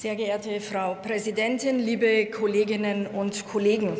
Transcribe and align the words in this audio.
Sehr 0.00 0.16
geehrte 0.16 0.62
Frau 0.62 0.94
Präsidentin, 0.94 1.78
liebe 1.78 2.24
Kolleginnen 2.24 3.06
und 3.06 3.46
Kollegen! 3.46 3.98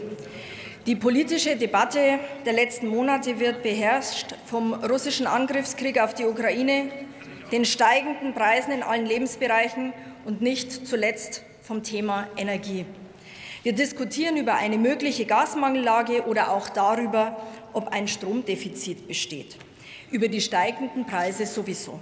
Die 0.86 0.96
politische 0.96 1.56
Debatte 1.56 2.18
der 2.46 2.54
letzten 2.54 2.88
Monate 2.88 3.38
wird 3.38 3.62
beherrscht 3.62 4.34
vom 4.46 4.72
russischen 4.72 5.26
Angriffskrieg 5.26 6.00
auf 6.00 6.14
die 6.14 6.24
Ukraine, 6.24 6.90
den 7.52 7.66
steigenden 7.66 8.32
Preisen 8.32 8.72
in 8.72 8.82
allen 8.82 9.04
Lebensbereichen 9.04 9.92
und 10.24 10.40
nicht 10.40 10.86
zuletzt 10.86 11.42
vom 11.60 11.82
Thema 11.82 12.28
Energie. 12.38 12.86
Wir 13.62 13.74
diskutieren 13.74 14.38
über 14.38 14.54
eine 14.54 14.78
mögliche 14.78 15.26
Gasmangellage 15.26 16.22
oder 16.22 16.50
auch 16.52 16.70
darüber, 16.70 17.36
ob 17.74 17.88
ein 17.88 18.08
Stromdefizit 18.08 19.06
besteht. 19.06 19.58
Über 20.10 20.28
die 20.28 20.40
steigenden 20.40 21.04
Preise 21.04 21.44
sowieso. 21.44 22.00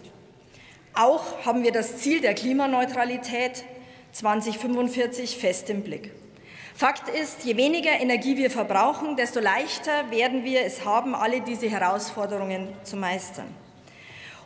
Auch 0.94 1.44
haben 1.44 1.64
wir 1.64 1.72
das 1.72 1.96
Ziel 1.96 2.20
der 2.20 2.34
Klimaneutralität 2.34 3.64
2045 4.12 5.36
fest 5.36 5.70
im 5.70 5.82
Blick. 5.82 6.12
Fakt 6.74 7.08
ist, 7.08 7.44
je 7.44 7.56
weniger 7.56 7.90
Energie 8.00 8.36
wir 8.36 8.50
verbrauchen, 8.50 9.16
desto 9.16 9.40
leichter 9.40 10.10
werden 10.10 10.44
wir 10.44 10.62
es 10.62 10.84
haben, 10.84 11.14
alle 11.14 11.40
diese 11.40 11.68
Herausforderungen 11.68 12.68
zu 12.84 12.96
meistern. 12.96 13.52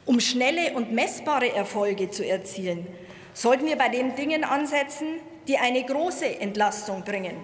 Um 0.07 0.19
schnelle 0.19 0.73
und 0.73 0.93
messbare 0.93 1.55
Erfolge 1.55 2.11
zu 2.11 2.27
erzielen, 2.27 2.87
sollten 3.35 3.67
wir 3.67 3.77
bei 3.77 3.89
den 3.89 4.17
Dingen 4.17 4.45
ansetzen, 4.45 5.21
die 5.47 5.59
eine 5.59 5.85
große 5.85 6.41
Entlastung 6.41 7.05
bringen. 7.05 7.37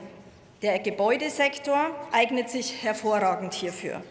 Der 0.63 0.79
Gebäudesektor 0.79 1.91
eignet 2.11 2.51
sich 2.51 2.83
hervorragend 2.83 3.55
hierfür. 3.55 4.03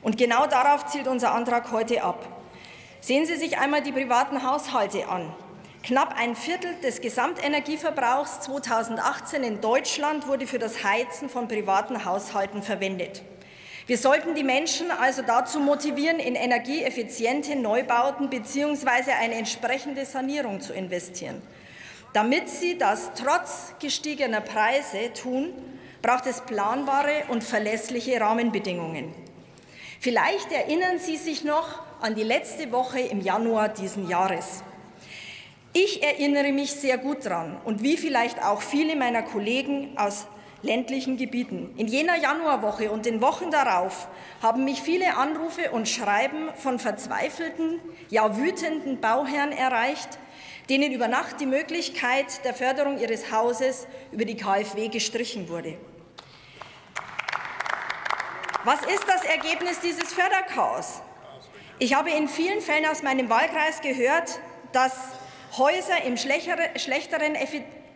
Und 0.00 0.16
genau 0.16 0.46
darauf 0.46 0.86
zielt 0.86 1.08
unser 1.08 1.32
Antrag 1.32 1.72
heute 1.72 2.02
ab. 2.02 2.26
Sehen 3.00 3.26
Sie 3.26 3.36
sich 3.36 3.58
einmal 3.58 3.82
die 3.82 3.92
privaten 3.92 4.48
Haushalte 4.48 5.08
an. 5.08 5.32
Knapp 5.82 6.14
ein 6.18 6.36
Viertel 6.36 6.74
des 6.82 7.00
Gesamtenergieverbrauchs 7.00 8.40
2018 8.40 9.42
in 9.42 9.60
Deutschland 9.62 10.28
wurde 10.28 10.46
für 10.46 10.58
das 10.58 10.84
Heizen 10.84 11.30
von 11.30 11.48
privaten 11.48 12.04
Haushalten 12.04 12.62
verwendet. 12.62 13.22
Wir 13.86 13.96
sollten 13.96 14.34
die 14.34 14.44
Menschen 14.44 14.90
also 14.90 15.22
dazu 15.22 15.58
motivieren, 15.58 16.18
in 16.18 16.34
energieeffiziente 16.34 17.56
Neubauten 17.56 18.28
bzw. 18.28 19.12
eine 19.18 19.36
entsprechende 19.36 20.04
Sanierung 20.04 20.60
zu 20.60 20.74
investieren. 20.74 21.40
Damit 22.12 22.50
sie 22.50 22.76
das 22.76 23.12
trotz 23.14 23.74
gestiegener 23.80 24.42
Preise 24.42 25.12
tun, 25.14 25.54
braucht 26.02 26.26
es 26.26 26.42
planbare 26.42 27.24
und 27.28 27.42
verlässliche 27.42 28.20
Rahmenbedingungen. 28.20 29.14
Vielleicht 29.98 30.52
erinnern 30.52 30.98
Sie 30.98 31.16
sich 31.16 31.42
noch 31.42 31.80
an 32.00 32.14
die 32.14 32.22
letzte 32.22 32.70
Woche 32.70 33.00
im 33.00 33.22
Januar 33.22 33.70
diesen 33.70 34.08
Jahres. 34.08 34.62
Ich 35.72 36.02
erinnere 36.02 36.50
mich 36.50 36.72
sehr 36.72 36.98
gut 36.98 37.24
daran 37.24 37.60
und 37.64 37.80
wie 37.80 37.96
vielleicht 37.96 38.42
auch 38.42 38.60
viele 38.60 38.96
meiner 38.96 39.22
Kollegen 39.22 39.96
aus 39.96 40.26
ländlichen 40.62 41.16
Gebieten. 41.16 41.72
In 41.76 41.86
jener 41.86 42.16
Januarwoche 42.16 42.90
und 42.90 43.06
den 43.06 43.20
Wochen 43.20 43.52
darauf 43.52 44.08
haben 44.42 44.64
mich 44.64 44.82
viele 44.82 45.16
Anrufe 45.16 45.70
und 45.70 45.88
Schreiben 45.88 46.48
von 46.56 46.80
verzweifelten, 46.80 47.80
ja 48.08 48.36
wütenden 48.36 49.00
Bauherren 49.00 49.52
erreicht, 49.52 50.18
denen 50.68 50.92
über 50.92 51.06
Nacht 51.06 51.40
die 51.40 51.46
Möglichkeit 51.46 52.44
der 52.44 52.52
Förderung 52.54 52.98
ihres 52.98 53.30
Hauses 53.30 53.86
über 54.10 54.24
die 54.24 54.36
KfW 54.36 54.88
gestrichen 54.88 55.48
wurde. 55.48 55.78
Was 58.64 58.80
ist 58.82 59.04
das 59.06 59.24
Ergebnis 59.24 59.78
dieses 59.78 60.12
Förderchaos? 60.12 61.00
Ich 61.78 61.94
habe 61.94 62.10
in 62.10 62.28
vielen 62.28 62.60
Fällen 62.60 62.86
aus 62.86 63.02
meinem 63.02 63.30
Wahlkreis 63.30 63.80
gehört, 63.80 64.40
dass 64.72 65.19
Häuser 65.58 66.02
im 66.04 66.16
schlechteren 66.16 67.34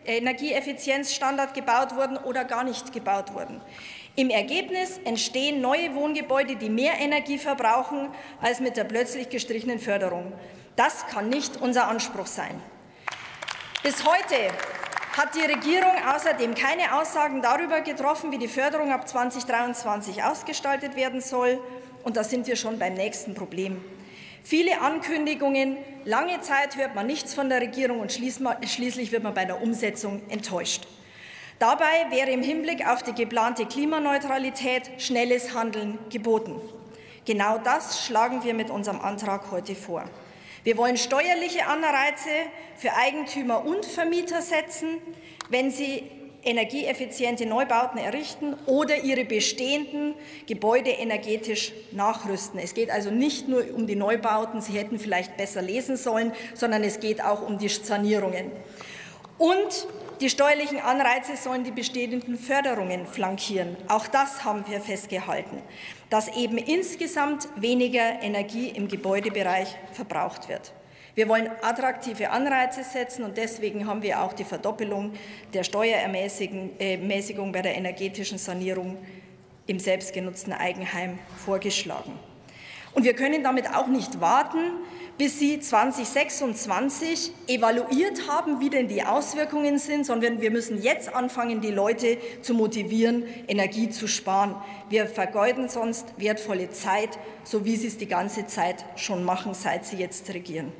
Energieeffizienzstandard 0.05 1.53
gebaut 1.53 1.95
wurden 1.95 2.17
oder 2.17 2.43
gar 2.43 2.63
nicht 2.63 2.91
gebaut 2.93 3.33
wurden. 3.33 3.61
Im 4.15 4.29
Ergebnis 4.29 4.99
entstehen 5.03 5.61
neue 5.61 5.93
Wohngebäude, 5.95 6.55
die 6.55 6.69
mehr 6.69 6.99
Energie 6.99 7.37
verbrauchen 7.37 8.09
als 8.41 8.59
mit 8.59 8.77
der 8.77 8.83
plötzlich 8.85 9.29
gestrichenen 9.29 9.79
Förderung. 9.79 10.33
Das 10.75 11.07
kann 11.07 11.29
nicht 11.29 11.57
unser 11.61 11.87
Anspruch 11.87 12.27
sein. 12.27 12.61
Bis 13.83 14.05
heute 14.05 14.35
hat 15.17 15.33
die 15.35 15.41
Regierung 15.41 15.93
außerdem 16.13 16.55
keine 16.55 16.99
Aussagen 16.99 17.41
darüber 17.41 17.81
getroffen, 17.81 18.31
wie 18.31 18.37
die 18.37 18.47
Förderung 18.47 18.91
ab 18.91 19.07
2023 19.07 20.23
ausgestaltet 20.23 20.95
werden 20.95 21.21
soll. 21.21 21.59
Und 22.03 22.17
da 22.17 22.23
sind 22.23 22.47
wir 22.47 22.55
schon 22.55 22.79
beim 22.79 22.93
nächsten 22.93 23.33
Problem. 23.33 23.83
Viele 24.45 24.79
Ankündigungen, 24.79 25.75
lange 26.03 26.39
Zeit 26.41 26.75
hört 26.75 26.93
man 26.93 27.07
nichts 27.07 27.33
von 27.33 27.49
der 27.49 27.61
Regierung 27.61 27.99
und 27.99 28.11
schließlich 28.11 29.11
wird 29.11 29.23
man 29.23 29.33
bei 29.33 29.45
der 29.45 29.59
Umsetzung 29.59 30.21
enttäuscht. 30.29 30.85
Dabei 31.57 32.11
wäre 32.11 32.29
im 32.29 32.43
Hinblick 32.43 32.87
auf 32.87 33.01
die 33.01 33.13
geplante 33.13 33.65
Klimaneutralität 33.65 35.01
schnelles 35.01 35.55
Handeln 35.55 35.97
geboten. 36.11 36.61
Genau 37.25 37.57
das 37.57 38.05
schlagen 38.05 38.43
wir 38.43 38.53
mit 38.53 38.69
unserem 38.69 39.01
Antrag 39.01 39.49
heute 39.49 39.73
vor. 39.73 40.03
Wir 40.63 40.77
wollen 40.77 40.97
steuerliche 40.97 41.65
Anreize 41.65 42.29
für 42.75 42.93
Eigentümer 42.93 43.65
und 43.65 43.83
Vermieter 43.83 44.43
setzen, 44.43 44.99
wenn 45.49 45.71
sie 45.71 46.03
energieeffiziente 46.45 47.45
Neubauten 47.45 47.97
errichten 47.97 48.55
oder 48.65 49.03
ihre 49.03 49.25
bestehenden 49.25 50.13
Gebäude 50.47 50.91
energetisch 50.91 51.73
nachrüsten. 51.91 52.59
Es 52.59 52.73
geht 52.73 52.89
also 52.89 53.09
nicht 53.11 53.47
nur 53.47 53.63
um 53.75 53.87
die 53.87 53.95
Neubauten, 53.95 54.61
Sie 54.61 54.73
hätten 54.73 54.99
vielleicht 54.99 55.37
besser 55.37 55.61
lesen 55.61 55.97
sollen, 55.97 56.31
sondern 56.53 56.83
es 56.83 56.99
geht 56.99 57.23
auch 57.23 57.47
um 57.47 57.57
die 57.57 57.69
Sanierungen. 57.69 58.51
Und 59.37 59.87
die 60.21 60.29
steuerlichen 60.29 60.79
Anreize 60.79 61.35
sollen 61.35 61.65
die 61.65 61.71
bestehenden 61.71 62.37
Förderungen 62.37 63.05
flankieren. 63.05 63.75
Auch 63.89 64.07
das 64.07 64.45
haben 64.45 64.63
wir 64.69 64.79
festgehalten, 64.79 65.61
dass 66.09 66.29
eben 66.37 66.57
insgesamt 66.57 67.49
weniger 67.57 68.21
Energie 68.21 68.69
im 68.69 68.87
Gebäudebereich 68.87 69.75
verbraucht 69.91 70.47
wird. 70.47 70.71
Wir 71.15 71.29
wollen 71.29 71.49
attraktive 71.61 72.29
Anreize 72.29 72.83
setzen 72.83 73.23
und 73.23 73.37
deswegen 73.37 73.87
haben 73.87 74.01
wir 74.01 74.21
auch 74.21 74.33
die 74.33 74.43
Verdoppelung 74.43 75.13
der 75.53 75.63
Steuerermäßigung 75.63 76.71
äh, 76.77 77.51
bei 77.53 77.61
der 77.61 77.75
energetischen 77.75 78.37
Sanierung 78.37 78.97
im 79.65 79.79
selbstgenutzten 79.79 80.51
Eigenheim 80.51 81.17
vorgeschlagen. 81.37 82.11
Und 82.93 83.05
wir 83.05 83.13
können 83.13 83.43
damit 83.43 83.73
auch 83.73 83.87
nicht 83.87 84.19
warten, 84.19 84.59
bis 85.17 85.39
Sie 85.39 85.59
2026 85.59 87.31
evaluiert 87.47 88.27
haben, 88.29 88.59
wie 88.59 88.69
denn 88.69 88.89
die 88.89 89.03
Auswirkungen 89.03 89.77
sind, 89.77 90.05
sondern 90.05 90.41
wir 90.41 90.51
müssen 90.51 90.81
jetzt 90.81 91.13
anfangen, 91.13 91.61
die 91.61 91.71
Leute 91.71 92.17
zu 92.41 92.53
motivieren, 92.53 93.23
Energie 93.47 93.89
zu 93.89 94.07
sparen. 94.07 94.55
Wir 94.89 95.07
vergeuden 95.07 95.69
sonst 95.69 96.07
wertvolle 96.17 96.71
Zeit, 96.71 97.17
so 97.45 97.63
wie 97.63 97.77
Sie 97.77 97.87
es 97.87 97.97
die 97.97 98.07
ganze 98.07 98.47
Zeit 98.47 98.83
schon 98.97 99.23
machen, 99.23 99.53
seit 99.53 99.85
Sie 99.85 99.95
jetzt 99.95 100.33
regieren. 100.33 100.73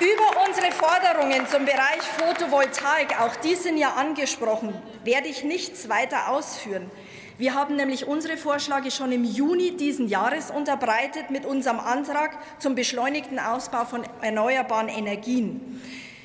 Über 0.00 0.46
unsere 0.48 0.72
Forderungen 0.72 1.46
zum 1.46 1.66
Bereich 1.66 2.00
Photovoltaik, 2.16 3.20
auch 3.20 3.36
die 3.36 3.54
sind 3.54 3.76
ja 3.76 3.92
angesprochen, 3.92 4.72
werde 5.04 5.28
ich 5.28 5.44
nichts 5.44 5.90
weiter 5.90 6.30
ausführen. 6.30 6.90
Wir 7.36 7.52
haben 7.52 7.76
nämlich 7.76 8.06
unsere 8.06 8.38
Vorschläge 8.38 8.90
schon 8.90 9.12
im 9.12 9.24
Juni 9.24 9.76
diesen 9.76 10.08
Jahres 10.08 10.50
unterbreitet 10.50 11.28
mit 11.28 11.44
unserem 11.44 11.80
Antrag 11.80 12.38
zum 12.58 12.74
beschleunigten 12.74 13.38
Ausbau 13.38 13.84
von 13.84 14.04
erneuerbaren 14.22 14.88
Energien. 14.88 15.82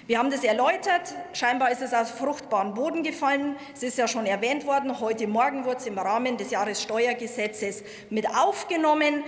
Wir 0.08 0.20
haben 0.20 0.30
das 0.30 0.44
erläutert. 0.44 1.16
Scheinbar 1.34 1.72
ist 1.72 1.82
es 1.82 1.92
aus 1.92 2.12
fruchtbaren 2.12 2.76
Boden 2.76 3.02
gefallen. 3.02 3.56
Es 3.74 3.82
ist 3.82 3.98
ja 3.98 4.08
schon 4.08 4.28
erwähnt 4.28 4.68
worden. 4.68 5.00
Heute 5.00 5.26
Morgen 5.26 5.66
wurde 5.66 5.78
es 5.78 5.88
im 5.88 5.98
Rahmen 5.98 6.38
des 6.38 6.52
Jahressteuergesetzes 6.52 7.84
mit 8.12 8.30
aufgenommen. 8.30 9.24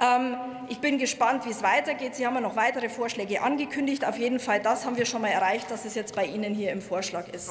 Ähm, 0.00 0.36
ich 0.68 0.78
bin 0.78 0.98
gespannt, 0.98 1.44
wie 1.46 1.50
es 1.50 1.62
weitergeht. 1.62 2.14
Sie 2.14 2.26
haben 2.26 2.34
ja 2.34 2.40
noch 2.40 2.54
weitere 2.56 2.88
Vorschläge 2.88 3.42
angekündigt. 3.42 4.06
Auf 4.06 4.18
jeden 4.18 4.38
Fall, 4.38 4.60
das 4.60 4.86
haben 4.86 4.96
wir 4.96 5.04
schon 5.04 5.20
mal 5.20 5.28
erreicht, 5.28 5.70
dass 5.70 5.84
es 5.84 5.94
jetzt 5.94 6.14
bei 6.14 6.24
Ihnen 6.24 6.54
hier 6.54 6.70
im 6.70 6.80
Vorschlag 6.80 7.28
ist. 7.28 7.50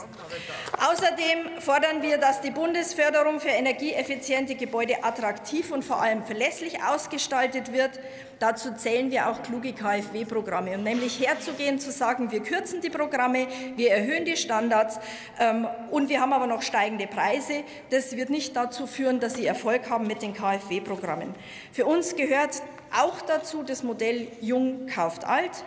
Außerdem 0.80 1.60
fordern 1.60 2.02
wir, 2.02 2.18
dass 2.18 2.42
die 2.42 2.52
Bundesförderung 2.52 3.40
für 3.40 3.50
energieeffiziente 3.50 4.56
Gebäude 4.56 5.04
attraktiv 5.04 5.72
und 5.72 5.84
vor 5.84 6.02
allem 6.02 6.24
verlässlich 6.24 6.82
ausgestaltet 6.82 7.74
wird. 7.74 8.00
Dazu 8.40 8.74
zählen 8.74 9.12
wir 9.12 9.30
auch 9.30 9.44
kluge 9.44 9.74
KfW-Programme, 9.74 10.76
um 10.76 10.84
nämlich 10.84 11.20
herzugehen, 11.20 11.78
zu 11.78 11.92
sagen, 11.92 12.32
wir 12.32 12.42
kürzen 12.42 12.69
die 12.82 12.90
Programme, 12.90 13.48
wir 13.76 13.92
erhöhen 13.92 14.26
die 14.26 14.38
Standards 14.38 15.00
ähm, 15.40 15.68
und 15.92 16.10
wir 16.10 16.22
haben 16.22 16.34
aber 16.34 16.48
noch 16.48 16.62
steigende 16.62 17.08
Preise. 17.08 17.64
Das 17.90 18.16
wird 18.16 18.30
nicht 18.30 18.56
dazu 18.56 18.88
führen, 18.88 19.20
dass 19.20 19.36
Sie 19.36 19.46
Erfolg 19.46 19.90
haben 19.90 20.08
mit 20.08 20.22
den 20.22 20.34
KfW-Programmen. 20.34 21.34
Für 21.72 21.86
uns 21.86 22.16
gehört 22.16 22.62
auch 22.98 23.22
dazu 23.22 23.64
das 23.64 23.84
Modell 23.84 24.28
Jung 24.42 24.88
kauft 24.88 25.26
alt. 25.26 25.64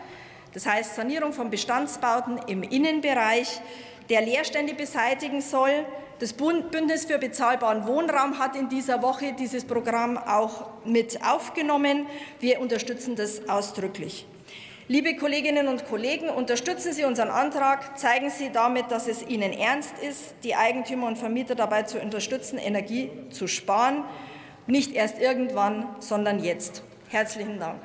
Das 0.54 0.66
heißt 0.66 0.96
Sanierung 0.96 1.32
von 1.32 1.50
Bestandsbauten 1.50 2.38
im 2.46 2.62
Innenbereich, 2.62 3.60
der 4.10 4.20
Leerstände 4.20 4.75
beseitigen 4.75 5.40
soll, 5.40 5.87
das 6.22 6.34
Bündnis 6.34 7.06
für 7.06 7.19
bezahlbaren 7.19 7.84
Wohnraum 7.88 8.38
hat 8.38 8.54
in 8.54 8.69
dieser 8.69 9.02
Woche 9.02 9.32
dieses 9.32 9.64
Programm 9.64 10.16
auch 10.16 10.69
mit 10.84 11.19
aufgenommen. 11.25 12.06
Wir 12.38 12.60
unterstützen 12.60 13.16
das 13.16 13.49
ausdrücklich. 13.49 14.25
Liebe 14.88 15.14
Kolleginnen 15.14 15.69
und 15.69 15.87
Kollegen, 15.87 16.29
unterstützen 16.29 16.93
Sie 16.93 17.05
unseren 17.05 17.31
Antrag, 17.31 17.96
zeigen 17.96 18.31
Sie 18.31 18.50
damit, 18.50 18.90
dass 18.90 19.06
es 19.06 19.23
Ihnen 19.23 19.52
ernst 19.52 19.94
ist, 20.02 20.34
die 20.43 20.56
Eigentümer 20.56 21.06
und 21.06 21.17
Vermieter 21.17 21.55
dabei 21.55 21.84
zu 21.84 22.00
unterstützen, 22.00 22.58
Energie 22.58 23.08
zu 23.31 23.46
sparen, 23.46 24.02
nicht 24.67 24.93
erst 24.93 25.20
irgendwann, 25.20 25.87
sondern 26.00 26.43
jetzt. 26.43 26.82
Herzlichen 27.11 27.61
Dank. 27.61 27.81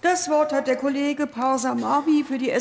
Das 0.00 0.30
Wort 0.30 0.52
hat 0.52 0.68
der 0.68 0.76
Kollege 0.76 1.26
Parsa 1.26 1.74
Marvi 1.74 2.22
für 2.22 2.38
die 2.38 2.50